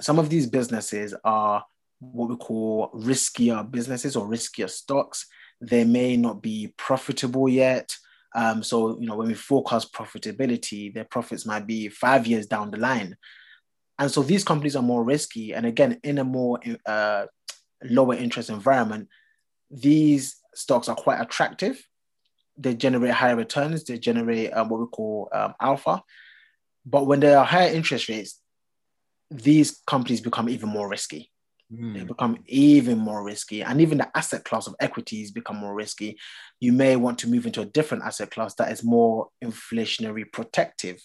Some 0.00 0.18
of 0.18 0.30
these 0.30 0.46
businesses 0.46 1.14
are 1.24 1.64
what 2.00 2.30
we 2.30 2.36
call 2.36 2.90
riskier 2.94 3.70
businesses 3.70 4.16
or 4.16 4.26
riskier 4.26 4.70
stocks. 4.70 5.26
They 5.60 5.84
may 5.84 6.16
not 6.16 6.42
be 6.42 6.72
profitable 6.78 7.48
yet. 7.48 7.94
Um, 8.34 8.62
so, 8.62 8.98
you 8.98 9.06
know, 9.06 9.16
when 9.16 9.28
we 9.28 9.34
forecast 9.34 9.92
profitability, 9.92 10.92
their 10.92 11.04
profits 11.04 11.44
might 11.44 11.66
be 11.66 11.88
five 11.88 12.26
years 12.26 12.46
down 12.46 12.70
the 12.70 12.78
line. 12.78 13.16
And 13.98 14.10
so 14.10 14.22
these 14.22 14.42
companies 14.42 14.74
are 14.74 14.82
more 14.82 15.04
risky. 15.04 15.52
And 15.52 15.66
again, 15.66 16.00
in 16.02 16.18
a 16.18 16.24
more 16.24 16.58
uh, 16.86 17.26
lower 17.84 18.14
interest 18.14 18.48
environment, 18.48 19.08
these 19.70 20.36
stocks 20.54 20.88
are 20.88 20.96
quite 20.96 21.20
attractive 21.20 21.86
they 22.56 22.74
generate 22.74 23.12
higher 23.12 23.36
returns, 23.36 23.84
they 23.84 23.98
generate 23.98 24.50
um, 24.52 24.68
what 24.68 24.80
we 24.80 24.86
call 24.86 25.28
um, 25.32 25.54
alpha. 25.60 26.02
But 26.84 27.06
when 27.06 27.20
there 27.20 27.38
are 27.38 27.44
higher 27.44 27.72
interest 27.72 28.08
rates, 28.08 28.40
these 29.30 29.80
companies 29.86 30.20
become 30.20 30.48
even 30.48 30.68
more 30.68 30.88
risky. 30.88 31.30
Mm. 31.72 31.94
They 31.94 32.04
become 32.04 32.38
even 32.46 32.98
more 32.98 33.24
risky. 33.24 33.62
And 33.62 33.80
even 33.80 33.98
the 33.98 34.16
asset 34.16 34.44
class 34.44 34.66
of 34.66 34.74
equities 34.80 35.30
become 35.30 35.56
more 35.56 35.74
risky. 35.74 36.18
You 36.60 36.72
may 36.72 36.96
want 36.96 37.18
to 37.20 37.28
move 37.28 37.46
into 37.46 37.62
a 37.62 37.66
different 37.66 38.04
asset 38.04 38.30
class 38.30 38.54
that 38.56 38.70
is 38.70 38.84
more 38.84 39.28
inflationary 39.42 40.30
protective. 40.30 41.00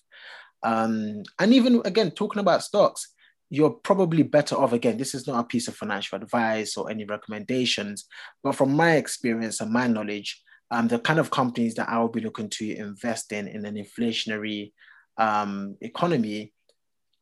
Um, 0.63 1.23
and 1.39 1.53
even 1.53 1.81
again, 1.85 2.11
talking 2.11 2.41
about 2.41 2.63
stocks, 2.63 3.13
you're 3.49 3.69
probably 3.69 4.23
better 4.23 4.55
off. 4.55 4.73
Again, 4.73 4.97
this 4.97 5.15
is 5.15 5.25
not 5.25 5.39
a 5.39 5.47
piece 5.47 5.67
of 5.67 5.75
financial 5.75 6.17
advice 6.17 6.75
or 6.75 6.91
any 6.91 7.05
recommendations, 7.05 8.05
but 8.43 8.55
from 8.55 8.75
my 8.75 8.95
experience 8.95 9.61
and 9.61 9.71
my 9.71 9.87
knowledge, 9.87 10.41
um, 10.71 10.87
the 10.87 10.99
kind 10.99 11.19
of 11.19 11.31
companies 11.31 11.75
that 11.75 11.89
I 11.89 11.99
will 11.99 12.09
be 12.09 12.21
looking 12.21 12.49
to 12.49 12.75
invest 12.75 13.31
in 13.31 13.47
in 13.47 13.65
an 13.65 13.75
inflationary 13.75 14.73
um, 15.17 15.77
economy 15.81 16.53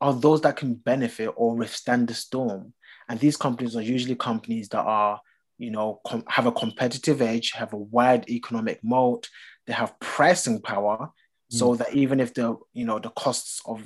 are 0.00 0.12
those 0.12 0.40
that 0.42 0.56
can 0.56 0.74
benefit 0.74 1.32
or 1.36 1.56
withstand 1.56 2.08
the 2.08 2.14
storm. 2.14 2.74
And 3.08 3.18
these 3.18 3.36
companies 3.36 3.76
are 3.76 3.82
usually 3.82 4.16
companies 4.16 4.68
that 4.70 4.82
are, 4.82 5.20
you 5.58 5.70
know, 5.70 6.00
com- 6.06 6.24
have 6.28 6.46
a 6.46 6.52
competitive 6.52 7.22
edge, 7.22 7.52
have 7.52 7.72
a 7.72 7.78
wide 7.78 8.28
economic 8.28 8.82
moat, 8.82 9.28
they 9.66 9.72
have 9.72 9.98
pricing 10.00 10.60
power, 10.60 10.98
mm. 10.98 11.56
so 11.56 11.76
that 11.76 11.94
even 11.94 12.20
if 12.20 12.34
the, 12.34 12.56
you 12.72 12.84
know, 12.84 12.98
the 12.98 13.10
costs 13.10 13.62
of 13.64 13.82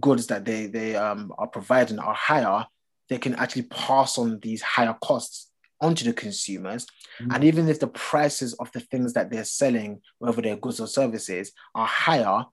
goods 0.00 0.26
that 0.26 0.44
they 0.44 0.66
they 0.66 0.96
um, 0.96 1.32
are 1.38 1.46
providing 1.46 2.00
are 2.00 2.14
higher, 2.14 2.66
they 3.08 3.18
can 3.18 3.34
actually 3.36 3.62
pass 3.62 4.18
on 4.18 4.40
these 4.40 4.62
higher 4.62 4.96
costs 5.00 5.52
onto 5.80 6.04
the 6.04 6.12
consumers. 6.12 6.86
Mm-hmm. 7.20 7.32
And 7.32 7.44
even 7.44 7.68
if 7.68 7.80
the 7.80 7.88
prices 7.88 8.54
of 8.54 8.70
the 8.72 8.80
things 8.80 9.12
that 9.14 9.30
they're 9.30 9.44
selling, 9.44 10.00
whether 10.18 10.42
they're 10.42 10.56
goods 10.56 10.80
or 10.80 10.86
services, 10.86 11.52
are 11.74 11.86
higher, 11.86 12.44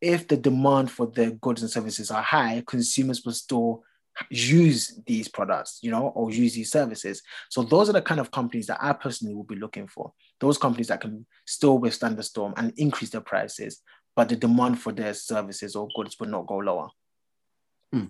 if 0.00 0.28
the 0.28 0.36
demand 0.36 0.90
for 0.90 1.06
the 1.06 1.32
goods 1.40 1.62
and 1.62 1.70
services 1.70 2.10
are 2.10 2.22
high, 2.22 2.62
consumers 2.66 3.24
will 3.24 3.32
still 3.32 3.82
use 4.30 5.00
these 5.06 5.28
products, 5.28 5.78
you 5.82 5.90
know, 5.90 6.08
or 6.08 6.30
use 6.30 6.54
these 6.54 6.70
services. 6.70 7.22
So 7.50 7.62
those 7.62 7.88
are 7.88 7.92
the 7.92 8.02
kind 8.02 8.20
of 8.20 8.30
companies 8.30 8.66
that 8.66 8.78
I 8.80 8.92
personally 8.92 9.34
will 9.34 9.44
be 9.44 9.56
looking 9.56 9.86
for. 9.86 10.12
Those 10.40 10.58
companies 10.58 10.88
that 10.88 11.00
can 11.00 11.26
still 11.46 11.78
withstand 11.78 12.16
the 12.16 12.22
storm 12.22 12.54
and 12.56 12.72
increase 12.76 13.10
their 13.10 13.20
prices, 13.20 13.82
but 14.16 14.28
the 14.28 14.36
demand 14.36 14.80
for 14.80 14.92
their 14.92 15.14
services 15.14 15.76
or 15.76 15.88
goods 15.94 16.16
will 16.18 16.28
not 16.28 16.46
go 16.46 16.56
lower. 16.56 16.88
Hmm. 17.92 18.06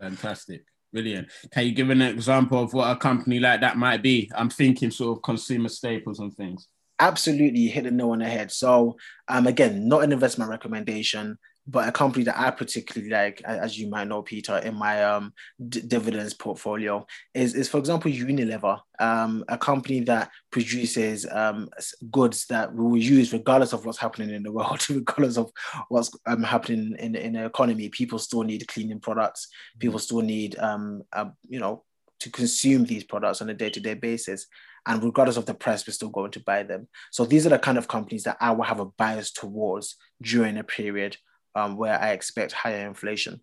Fantastic. 0.00 0.64
Brilliant. 0.92 1.28
Can 1.52 1.66
you 1.66 1.72
give 1.72 1.90
an 1.90 2.02
example 2.02 2.62
of 2.62 2.74
what 2.74 2.90
a 2.90 2.96
company 2.96 3.38
like 3.38 3.60
that 3.60 3.76
might 3.76 4.02
be? 4.02 4.30
I'm 4.34 4.50
thinking 4.50 4.90
sort 4.90 5.16
of 5.16 5.22
consumer 5.22 5.68
staples 5.68 6.18
and 6.18 6.34
things. 6.34 6.66
Absolutely, 6.98 7.68
hit 7.68 7.84
the 7.84 7.90
nail 7.90 8.10
on 8.10 8.18
the 8.18 8.26
head. 8.26 8.50
So, 8.50 8.96
um, 9.28 9.46
again, 9.46 9.88
not 9.88 10.02
an 10.02 10.12
investment 10.12 10.50
recommendation 10.50 11.38
but 11.70 11.88
a 11.88 11.92
company 11.92 12.24
that 12.24 12.38
I 12.38 12.50
particularly 12.50 13.12
like, 13.12 13.40
as 13.42 13.78
you 13.78 13.88
might 13.88 14.08
know, 14.08 14.22
Peter, 14.22 14.58
in 14.58 14.74
my 14.74 15.04
um, 15.04 15.32
d- 15.68 15.82
dividends 15.82 16.34
portfolio, 16.34 17.06
is, 17.32 17.54
is 17.54 17.68
for 17.68 17.78
example 17.78 18.10
Unilever, 18.10 18.80
um, 18.98 19.44
a 19.48 19.56
company 19.56 20.00
that 20.00 20.30
produces 20.50 21.26
um, 21.30 21.68
goods 22.10 22.46
that 22.46 22.74
we 22.74 22.84
will 22.84 22.96
use 22.96 23.32
regardless 23.32 23.72
of 23.72 23.86
what's 23.86 23.98
happening 23.98 24.30
in 24.30 24.42
the 24.42 24.50
world, 24.50 24.84
regardless 24.90 25.36
of 25.36 25.52
what's 25.88 26.10
um, 26.26 26.42
happening 26.42 26.96
in, 26.98 27.14
in 27.14 27.34
the 27.34 27.44
economy. 27.44 27.88
People 27.88 28.18
still 28.18 28.42
need 28.42 28.66
cleaning 28.66 28.98
products. 28.98 29.46
People 29.78 30.00
still 30.00 30.22
need, 30.22 30.58
um, 30.58 31.02
uh, 31.12 31.26
you 31.48 31.60
know, 31.60 31.84
to 32.18 32.30
consume 32.30 32.84
these 32.84 33.04
products 33.04 33.40
on 33.40 33.48
a 33.48 33.54
day-to-day 33.54 33.94
basis 33.94 34.46
and 34.86 35.04
regardless 35.04 35.36
of 35.36 35.46
the 35.46 35.54
price 35.54 35.86
we're 35.86 35.92
still 35.92 36.08
going 36.10 36.30
to 36.30 36.40
buy 36.40 36.62
them 36.62 36.86
so 37.10 37.24
these 37.24 37.46
are 37.46 37.50
the 37.50 37.58
kind 37.58 37.78
of 37.78 37.88
companies 37.88 38.24
that 38.24 38.36
i 38.40 38.50
will 38.50 38.64
have 38.64 38.80
a 38.80 38.84
bias 38.84 39.30
towards 39.30 39.96
during 40.22 40.58
a 40.58 40.64
period 40.64 41.16
um, 41.54 41.76
where 41.76 42.00
I 42.00 42.10
expect 42.12 42.52
higher 42.52 42.86
inflation. 42.86 43.40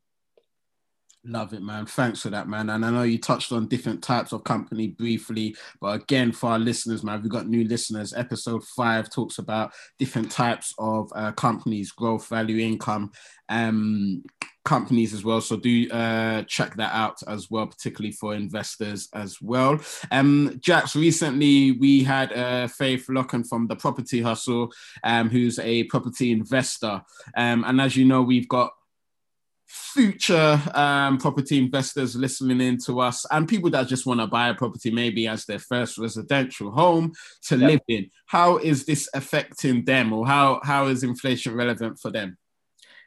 Love 1.29 1.51
it, 1.51 1.62
man. 1.62 1.86
Thanks 1.86 2.22
for 2.22 2.29
that, 2.29 2.48
man. 2.48 2.69
And 2.69 2.86
I 2.86 2.89
know 2.89 3.03
you 3.03 3.17
touched 3.17 3.51
on 3.51 3.67
different 3.67 4.01
types 4.01 4.31
of 4.31 4.46
company 4.46 4.88
briefly, 4.88 5.57
but 5.81 6.01
again, 6.01 6.31
for 6.31 6.51
our 6.51 6.60
listeners, 6.60 7.03
man, 7.03 7.22
we've 7.22 7.29
got 7.29 7.50
new 7.50 7.65
listeners. 7.65 8.13
Episode 8.13 8.63
five 8.63 9.10
talks 9.10 9.38
about 9.38 9.74
different 10.00 10.31
types 10.31 10.74
of 10.79 11.12
uh, 11.13 11.34
companies, 11.34 11.91
growth, 11.91 12.29
value, 12.29 12.65
income, 12.65 13.12
um, 13.50 14.24
companies 14.63 15.13
as 15.13 15.25
well. 15.25 15.41
So 15.41 15.57
do 15.57 15.89
uh, 15.91 16.43
check 16.43 16.75
that 16.75 16.93
out 16.93 17.17
as 17.27 17.51
well, 17.51 17.67
particularly 17.67 18.13
for 18.13 18.34
investors 18.34 19.10
as 19.13 19.41
well. 19.41 19.81
Um, 20.12 20.57
Jax, 20.62 20.96
recently 20.96 21.74
we 21.74 22.03
had 22.03 22.31
uh, 22.31 22.67
Faith 22.69 23.07
Locken 23.10 23.46
from 23.46 23.67
the 23.67 23.75
Property 23.75 24.22
Hustle, 24.22 24.72
um, 25.03 25.29
who's 25.29 25.60
a 25.60 25.84
property 25.86 26.31
investor. 26.31 27.01
Um, 27.36 27.65
and 27.67 27.81
as 27.81 27.98
you 27.98 28.05
know, 28.05 28.22
we've 28.22 28.48
got 28.48 28.72
future 29.67 30.62
um, 30.74 31.17
property 31.17 31.57
investors 31.57 32.15
listening 32.15 32.62
in 32.62 32.77
to 32.77 33.01
us 33.01 33.25
and 33.31 33.47
people 33.47 33.69
that 33.69 33.88
just 33.88 34.05
want 34.05 34.19
to 34.19 34.27
buy 34.27 34.47
a 34.50 34.53
property 34.53 34.89
maybe 34.89 35.27
as 35.27 35.45
their 35.45 35.59
first 35.59 35.97
residential 35.97 36.71
home 36.71 37.12
to 37.41 37.57
yep. 37.57 37.71
live 37.71 37.81
in. 37.88 38.09
How 38.25 38.57
is 38.57 38.86
this 38.86 39.09
affecting 39.13 39.83
them 39.83 40.13
or 40.13 40.25
how 40.25 40.62
how 40.63 40.88
is 40.88 41.03
inflation 41.03 41.53
relevant 41.53 42.00
for 42.00 42.12
them? 42.12 42.38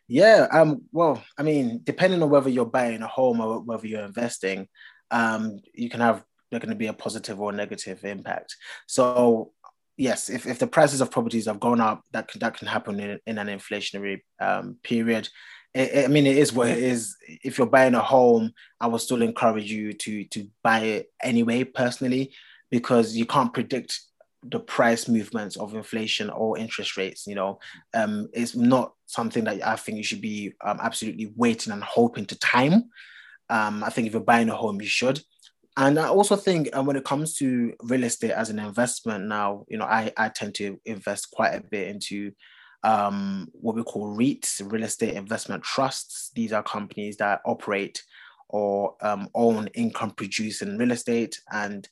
Yeah 0.06 0.48
um 0.52 0.82
well 0.92 1.22
i 1.38 1.42
mean 1.42 1.80
depending 1.84 2.22
on 2.22 2.30
whether 2.30 2.50
you're 2.50 2.66
buying 2.66 3.02
a 3.02 3.06
home 3.06 3.40
or 3.40 3.60
whether 3.60 3.86
you're 3.86 4.04
investing 4.04 4.68
um 5.12 5.60
you 5.72 5.88
can 5.88 6.00
have 6.00 6.24
there 6.50 6.58
going 6.58 6.70
to 6.70 6.74
be 6.74 6.88
a 6.88 6.92
positive 6.92 7.40
or 7.40 7.52
negative 7.52 8.04
impact. 8.04 8.56
So 8.86 9.52
yes 9.96 10.28
if, 10.28 10.46
if 10.46 10.58
the 10.58 10.66
prices 10.66 11.00
of 11.00 11.10
properties 11.10 11.46
have 11.46 11.60
gone 11.60 11.80
up 11.80 12.02
that 12.12 12.28
can, 12.28 12.40
that 12.40 12.56
can 12.58 12.66
happen 12.66 12.98
in, 13.00 13.18
in 13.26 13.38
an 13.38 13.46
inflationary 13.46 14.20
um, 14.40 14.76
period 14.82 15.28
I 15.74 16.08
mean, 16.08 16.26
it 16.26 16.36
is 16.36 16.52
what 16.52 16.68
it 16.68 16.78
is. 16.78 17.16
If 17.44 17.58
you're 17.58 17.66
buying 17.66 17.94
a 17.94 18.00
home, 18.00 18.52
I 18.80 18.88
would 18.88 19.00
still 19.00 19.22
encourage 19.22 19.70
you 19.70 19.92
to 19.92 20.24
to 20.24 20.48
buy 20.62 20.80
it 20.80 21.12
anyway, 21.22 21.64
personally, 21.64 22.32
because 22.70 23.16
you 23.16 23.24
can't 23.24 23.54
predict 23.54 24.00
the 24.42 24.58
price 24.58 25.06
movements 25.06 25.56
of 25.56 25.74
inflation 25.74 26.30
or 26.30 26.58
interest 26.58 26.96
rates. 26.96 27.26
You 27.26 27.36
know, 27.36 27.60
um, 27.94 28.28
it's 28.32 28.56
not 28.56 28.94
something 29.06 29.44
that 29.44 29.64
I 29.66 29.76
think 29.76 29.98
you 29.98 30.04
should 30.04 30.20
be 30.20 30.54
um, 30.64 30.78
absolutely 30.82 31.32
waiting 31.36 31.72
and 31.72 31.84
hoping 31.84 32.26
to 32.26 32.38
time. 32.38 32.90
Um, 33.48 33.84
I 33.84 33.90
think 33.90 34.06
if 34.06 34.12
you're 34.12 34.22
buying 34.22 34.48
a 34.48 34.56
home, 34.56 34.80
you 34.80 34.88
should. 34.88 35.20
And 35.76 35.98
I 35.98 36.08
also 36.08 36.36
think 36.36 36.68
um, 36.74 36.86
when 36.86 36.96
it 36.96 37.04
comes 37.04 37.36
to 37.36 37.72
real 37.82 38.04
estate 38.04 38.32
as 38.32 38.50
an 38.50 38.58
investment 38.58 39.26
now, 39.26 39.64
you 39.68 39.78
know, 39.78 39.84
I, 39.84 40.12
I 40.16 40.28
tend 40.28 40.54
to 40.56 40.80
invest 40.84 41.30
quite 41.30 41.54
a 41.54 41.62
bit 41.62 41.88
into 41.88 42.32
um, 42.82 43.48
what 43.52 43.76
we 43.76 43.82
call 43.82 44.16
REITs, 44.16 44.60
real 44.70 44.84
estate 44.84 45.14
investment 45.14 45.62
trusts. 45.62 46.30
These 46.34 46.52
are 46.52 46.62
companies 46.62 47.16
that 47.18 47.40
operate 47.44 48.02
or 48.48 48.96
um, 49.02 49.28
own 49.34 49.68
income 49.68 50.10
producing 50.10 50.76
real 50.76 50.90
estate 50.90 51.40
and 51.52 51.88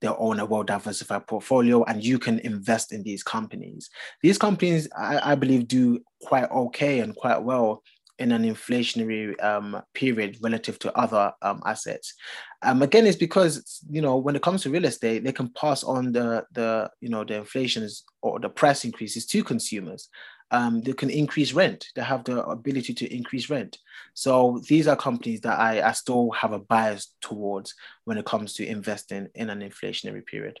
they 0.00 0.08
own 0.08 0.40
a 0.40 0.44
well 0.44 0.64
diversified 0.64 1.26
portfolio 1.26 1.84
and 1.84 2.04
you 2.04 2.18
can 2.18 2.40
invest 2.40 2.92
in 2.92 3.02
these 3.04 3.22
companies. 3.22 3.88
These 4.20 4.36
companies, 4.36 4.88
I, 4.96 5.32
I 5.32 5.34
believe, 5.36 5.68
do 5.68 6.00
quite 6.20 6.50
okay 6.50 7.00
and 7.00 7.14
quite 7.14 7.42
well 7.42 7.82
in 8.18 8.30
an 8.30 8.42
inflationary 8.44 9.42
um, 9.42 9.80
period 9.94 10.36
relative 10.42 10.78
to 10.80 10.96
other 10.96 11.32
um, 11.42 11.62
assets. 11.66 12.14
Um, 12.62 12.82
again, 12.82 13.06
it's 13.06 13.16
because 13.16 13.80
you 13.90 14.02
know 14.02 14.16
when 14.16 14.36
it 14.36 14.42
comes 14.42 14.62
to 14.62 14.70
real 14.70 14.84
estate, 14.84 15.24
they 15.24 15.32
can 15.32 15.48
pass 15.54 15.82
on 15.82 16.12
the 16.12 16.44
the 16.52 16.90
you 17.00 17.08
know 17.08 17.24
the 17.24 17.36
inflations 17.36 18.04
or 18.22 18.38
the 18.38 18.48
price 18.48 18.84
increases 18.84 19.24
to 19.26 19.42
consumers. 19.42 20.08
Um, 20.52 20.82
they 20.82 20.92
can 20.92 21.10
increase 21.10 21.52
rent. 21.52 21.88
They 21.96 22.02
have 22.02 22.24
the 22.24 22.44
ability 22.44 22.94
to 22.94 23.12
increase 23.12 23.50
rent. 23.50 23.78
So 24.14 24.60
these 24.68 24.86
are 24.86 24.96
companies 24.96 25.40
that 25.40 25.58
I, 25.58 25.88
I 25.88 25.92
still 25.92 26.30
have 26.32 26.52
a 26.52 26.58
bias 26.58 27.14
towards 27.20 27.74
when 28.04 28.18
it 28.18 28.26
comes 28.26 28.52
to 28.54 28.66
investing 28.66 29.28
in 29.34 29.50
an 29.50 29.60
inflationary 29.60 30.24
period. 30.24 30.60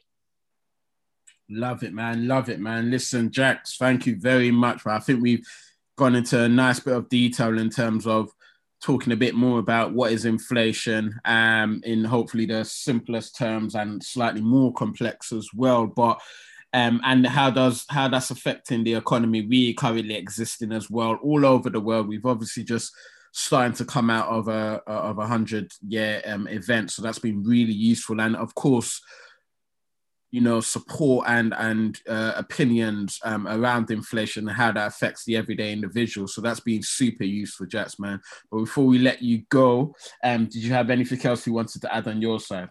Love 1.50 1.82
it, 1.82 1.92
man. 1.92 2.26
Love 2.26 2.48
it, 2.48 2.58
man. 2.58 2.90
Listen, 2.90 3.30
Jax, 3.30 3.76
thank 3.76 4.06
you 4.06 4.16
very 4.18 4.50
much. 4.50 4.86
I 4.86 4.98
think 4.98 5.22
we've 5.22 5.46
gone 5.96 6.16
into 6.16 6.42
a 6.42 6.48
nice 6.48 6.80
bit 6.80 6.94
of 6.96 7.10
detail 7.10 7.58
in 7.58 7.68
terms 7.68 8.06
of 8.06 8.30
talking 8.82 9.12
a 9.12 9.16
bit 9.16 9.34
more 9.34 9.58
about 9.58 9.92
what 9.92 10.10
is 10.10 10.24
inflation 10.24 11.20
um, 11.24 11.80
in 11.84 12.04
hopefully 12.04 12.46
the 12.46 12.64
simplest 12.64 13.36
terms 13.36 13.74
and 13.74 14.02
slightly 14.02 14.40
more 14.40 14.72
complex 14.72 15.32
as 15.32 15.48
well. 15.54 15.86
But 15.86 16.20
um, 16.72 17.00
and 17.04 17.26
how 17.26 17.50
does 17.50 17.84
how 17.90 18.08
that's 18.08 18.30
affecting 18.30 18.84
the 18.84 18.94
economy 18.94 19.42
we 19.42 19.74
currently 19.74 20.14
exist 20.14 20.62
in 20.62 20.72
as 20.72 20.90
well 20.90 21.18
all 21.22 21.44
over 21.44 21.68
the 21.68 21.80
world. 21.80 22.08
We've 22.08 22.26
obviously 22.26 22.64
just 22.64 22.92
starting 23.32 23.74
to 23.74 23.84
come 23.84 24.10
out 24.10 24.28
of 24.28 24.48
a 24.48 24.82
of 24.86 25.18
a 25.18 25.26
hundred 25.26 25.72
year 25.86 26.22
um, 26.26 26.48
event, 26.48 26.90
so 26.90 27.02
that's 27.02 27.18
been 27.18 27.42
really 27.42 27.72
useful. 27.72 28.20
And 28.20 28.36
of 28.36 28.54
course, 28.54 29.00
you 30.30 30.40
know 30.40 30.60
support 30.60 31.26
and 31.28 31.54
and 31.58 32.00
uh, 32.08 32.32
opinions 32.36 33.20
um, 33.22 33.46
around 33.46 33.90
inflation 33.90 34.48
and 34.48 34.56
how 34.56 34.72
that 34.72 34.88
affects 34.88 35.24
the 35.24 35.36
everyday 35.36 35.72
individual. 35.72 36.26
So 36.26 36.40
that's 36.40 36.60
been 36.60 36.82
super 36.82 37.24
useful, 37.24 37.66
Jax 37.66 37.98
man. 37.98 38.20
But 38.50 38.60
before 38.60 38.86
we 38.86 38.98
let 38.98 39.22
you 39.22 39.42
go, 39.50 39.94
um, 40.24 40.46
did 40.46 40.64
you 40.64 40.72
have 40.72 40.90
anything 40.90 41.24
else 41.24 41.46
you 41.46 41.52
wanted 41.52 41.82
to 41.82 41.94
add 41.94 42.08
on 42.08 42.22
your 42.22 42.40
side? 42.40 42.70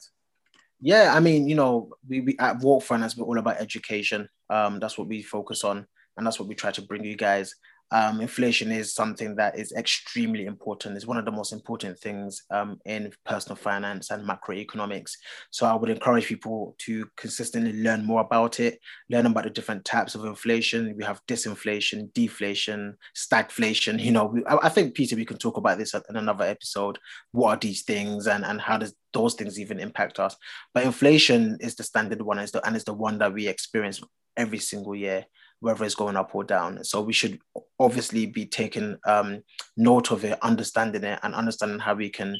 Yeah, 0.81 1.13
I 1.15 1.19
mean, 1.19 1.47
you 1.47 1.55
know, 1.55 1.89
we, 2.09 2.21
we 2.21 2.35
at 2.39 2.59
Woke 2.59 2.83
Finance, 2.83 3.15
we're 3.15 3.25
all 3.25 3.37
about 3.37 3.61
education. 3.61 4.27
Um, 4.49 4.79
that's 4.79 4.97
what 4.97 5.07
we 5.07 5.21
focus 5.21 5.63
on, 5.63 5.85
and 6.17 6.25
that's 6.25 6.39
what 6.39 6.49
we 6.49 6.55
try 6.55 6.71
to 6.71 6.81
bring 6.81 7.03
you 7.03 7.15
guys 7.15 7.55
um, 7.91 8.21
inflation 8.21 8.71
is 8.71 8.93
something 8.93 9.35
that 9.35 9.59
is 9.59 9.73
extremely 9.73 10.45
important. 10.45 10.95
It's 10.95 11.05
one 11.05 11.17
of 11.17 11.25
the 11.25 11.31
most 11.31 11.51
important 11.51 11.99
things 11.99 12.43
um, 12.49 12.79
in 12.85 13.11
personal 13.25 13.57
finance 13.57 14.11
and 14.11 14.27
macroeconomics. 14.27 15.11
So 15.49 15.65
I 15.65 15.75
would 15.75 15.89
encourage 15.89 16.27
people 16.27 16.75
to 16.79 17.05
consistently 17.17 17.73
learn 17.73 18.05
more 18.05 18.21
about 18.21 18.61
it, 18.61 18.79
learn 19.09 19.25
about 19.25 19.43
the 19.43 19.49
different 19.49 19.83
types 19.83 20.15
of 20.15 20.23
inflation. 20.23 20.95
We 20.95 21.03
have 21.03 21.21
disinflation, 21.27 22.13
deflation, 22.13 22.95
stagflation. 23.15 24.01
You 24.01 24.11
know, 24.11 24.25
we, 24.25 24.43
I, 24.47 24.69
think 24.69 24.95
Peter, 24.95 25.17
we 25.17 25.25
can 25.25 25.37
talk 25.37 25.57
about 25.57 25.77
this 25.77 25.93
in 25.93 26.15
another 26.15 26.45
episode. 26.45 26.97
What 27.33 27.49
are 27.49 27.59
these 27.59 27.83
things, 27.83 28.27
and 28.27 28.45
and 28.45 28.61
how 28.61 28.77
does 28.77 28.93
those 29.13 29.33
things 29.33 29.59
even 29.59 29.79
impact 29.79 30.19
us? 30.19 30.35
But 30.73 30.85
inflation 30.85 31.57
is 31.59 31.75
the 31.75 31.83
standard 31.83 32.21
one, 32.21 32.37
the, 32.37 32.61
and 32.65 32.75
it's 32.75 32.85
the 32.85 32.93
one 32.93 33.17
that 33.17 33.33
we 33.33 33.47
experience 33.47 34.01
every 34.37 34.59
single 34.59 34.95
year 34.95 35.25
whether 35.61 35.85
it's 35.85 35.95
going 35.95 36.17
up 36.17 36.35
or 36.35 36.43
down. 36.43 36.83
So 36.83 37.01
we 37.01 37.13
should 37.13 37.39
obviously 37.79 38.25
be 38.25 38.45
taking 38.45 38.97
um, 39.05 39.43
note 39.77 40.11
of 40.11 40.25
it, 40.25 40.37
understanding 40.41 41.03
it, 41.03 41.19
and 41.23 41.33
understanding 41.33 41.79
how 41.79 41.93
we 41.93 42.09
can 42.09 42.35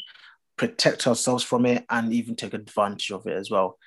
protect 0.58 1.08
ourselves 1.08 1.44
from 1.44 1.66
it 1.66 1.86
and 1.90 2.12
even 2.12 2.36
take 2.36 2.54
advantage 2.54 3.12
of 3.12 3.26
it 3.28 3.38
as 3.38 3.50
well. 3.50 3.78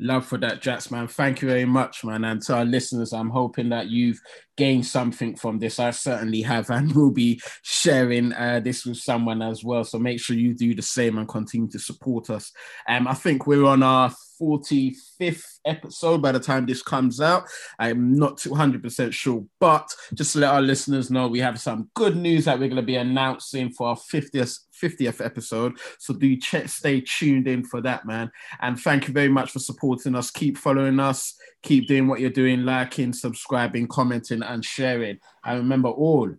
Love 0.00 0.26
for 0.26 0.38
that, 0.38 0.62
Jax, 0.62 0.92
man. 0.92 1.08
Thank 1.08 1.42
you 1.42 1.48
very 1.48 1.64
much, 1.64 2.04
man. 2.04 2.22
And 2.24 2.40
to 2.42 2.54
our 2.54 2.64
listeners, 2.64 3.12
I'm 3.12 3.30
hoping 3.30 3.70
that 3.70 3.88
you've 3.88 4.20
gained 4.56 4.86
something 4.86 5.34
from 5.34 5.58
this. 5.58 5.80
I 5.80 5.90
certainly 5.90 6.42
have, 6.42 6.70
and 6.70 6.94
will 6.94 7.10
be 7.10 7.40
sharing 7.62 8.32
uh, 8.32 8.60
this 8.62 8.84
with 8.86 8.98
someone 8.98 9.42
as 9.42 9.64
well. 9.64 9.82
So 9.82 9.98
make 9.98 10.20
sure 10.20 10.36
you 10.36 10.54
do 10.54 10.74
the 10.74 10.82
same 10.82 11.18
and 11.18 11.26
continue 11.26 11.68
to 11.70 11.78
support 11.80 12.30
us. 12.30 12.52
Um, 12.88 13.08
I 13.08 13.14
think 13.14 13.46
we're 13.46 13.64
on 13.64 13.82
our 13.82 14.14
45th 14.40 15.58
episode 15.64 16.22
by 16.22 16.32
the 16.32 16.40
time 16.40 16.66
this 16.66 16.82
comes 16.82 17.20
out. 17.20 17.44
I'm 17.78 18.14
not 18.14 18.36
200% 18.38 19.12
sure, 19.12 19.44
but 19.60 19.88
just 20.14 20.32
to 20.32 20.40
let 20.40 20.52
our 20.52 20.62
listeners 20.62 21.10
know, 21.10 21.28
we 21.28 21.40
have 21.40 21.60
some 21.60 21.90
good 21.94 22.16
news 22.16 22.44
that 22.44 22.58
we're 22.58 22.68
going 22.68 22.76
to 22.76 22.82
be 22.82 22.96
announcing 22.96 23.70
for 23.70 23.88
our 23.88 23.96
50th 23.96 24.60
50th 24.80 25.24
episode. 25.24 25.78
So 25.98 26.14
do 26.14 26.36
check, 26.36 26.68
stay 26.68 27.00
tuned 27.00 27.48
in 27.48 27.64
for 27.64 27.80
that, 27.82 28.06
man. 28.06 28.30
And 28.60 28.78
thank 28.78 29.08
you 29.08 29.14
very 29.14 29.28
much 29.28 29.50
for 29.50 29.58
supporting 29.58 30.14
us. 30.14 30.30
Keep 30.30 30.56
following 30.56 31.00
us. 31.00 31.34
Keep 31.62 31.88
doing 31.88 32.06
what 32.06 32.20
you're 32.20 32.30
doing, 32.30 32.64
liking, 32.64 33.12
subscribing, 33.12 33.88
commenting, 33.88 34.42
and 34.42 34.64
sharing. 34.64 35.18
And 35.44 35.58
remember 35.58 35.88
all, 35.88 36.32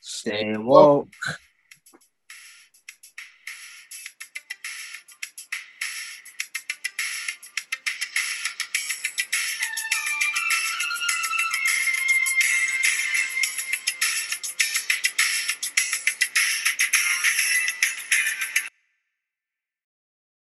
stay 0.00 0.54
woke. 0.56 1.08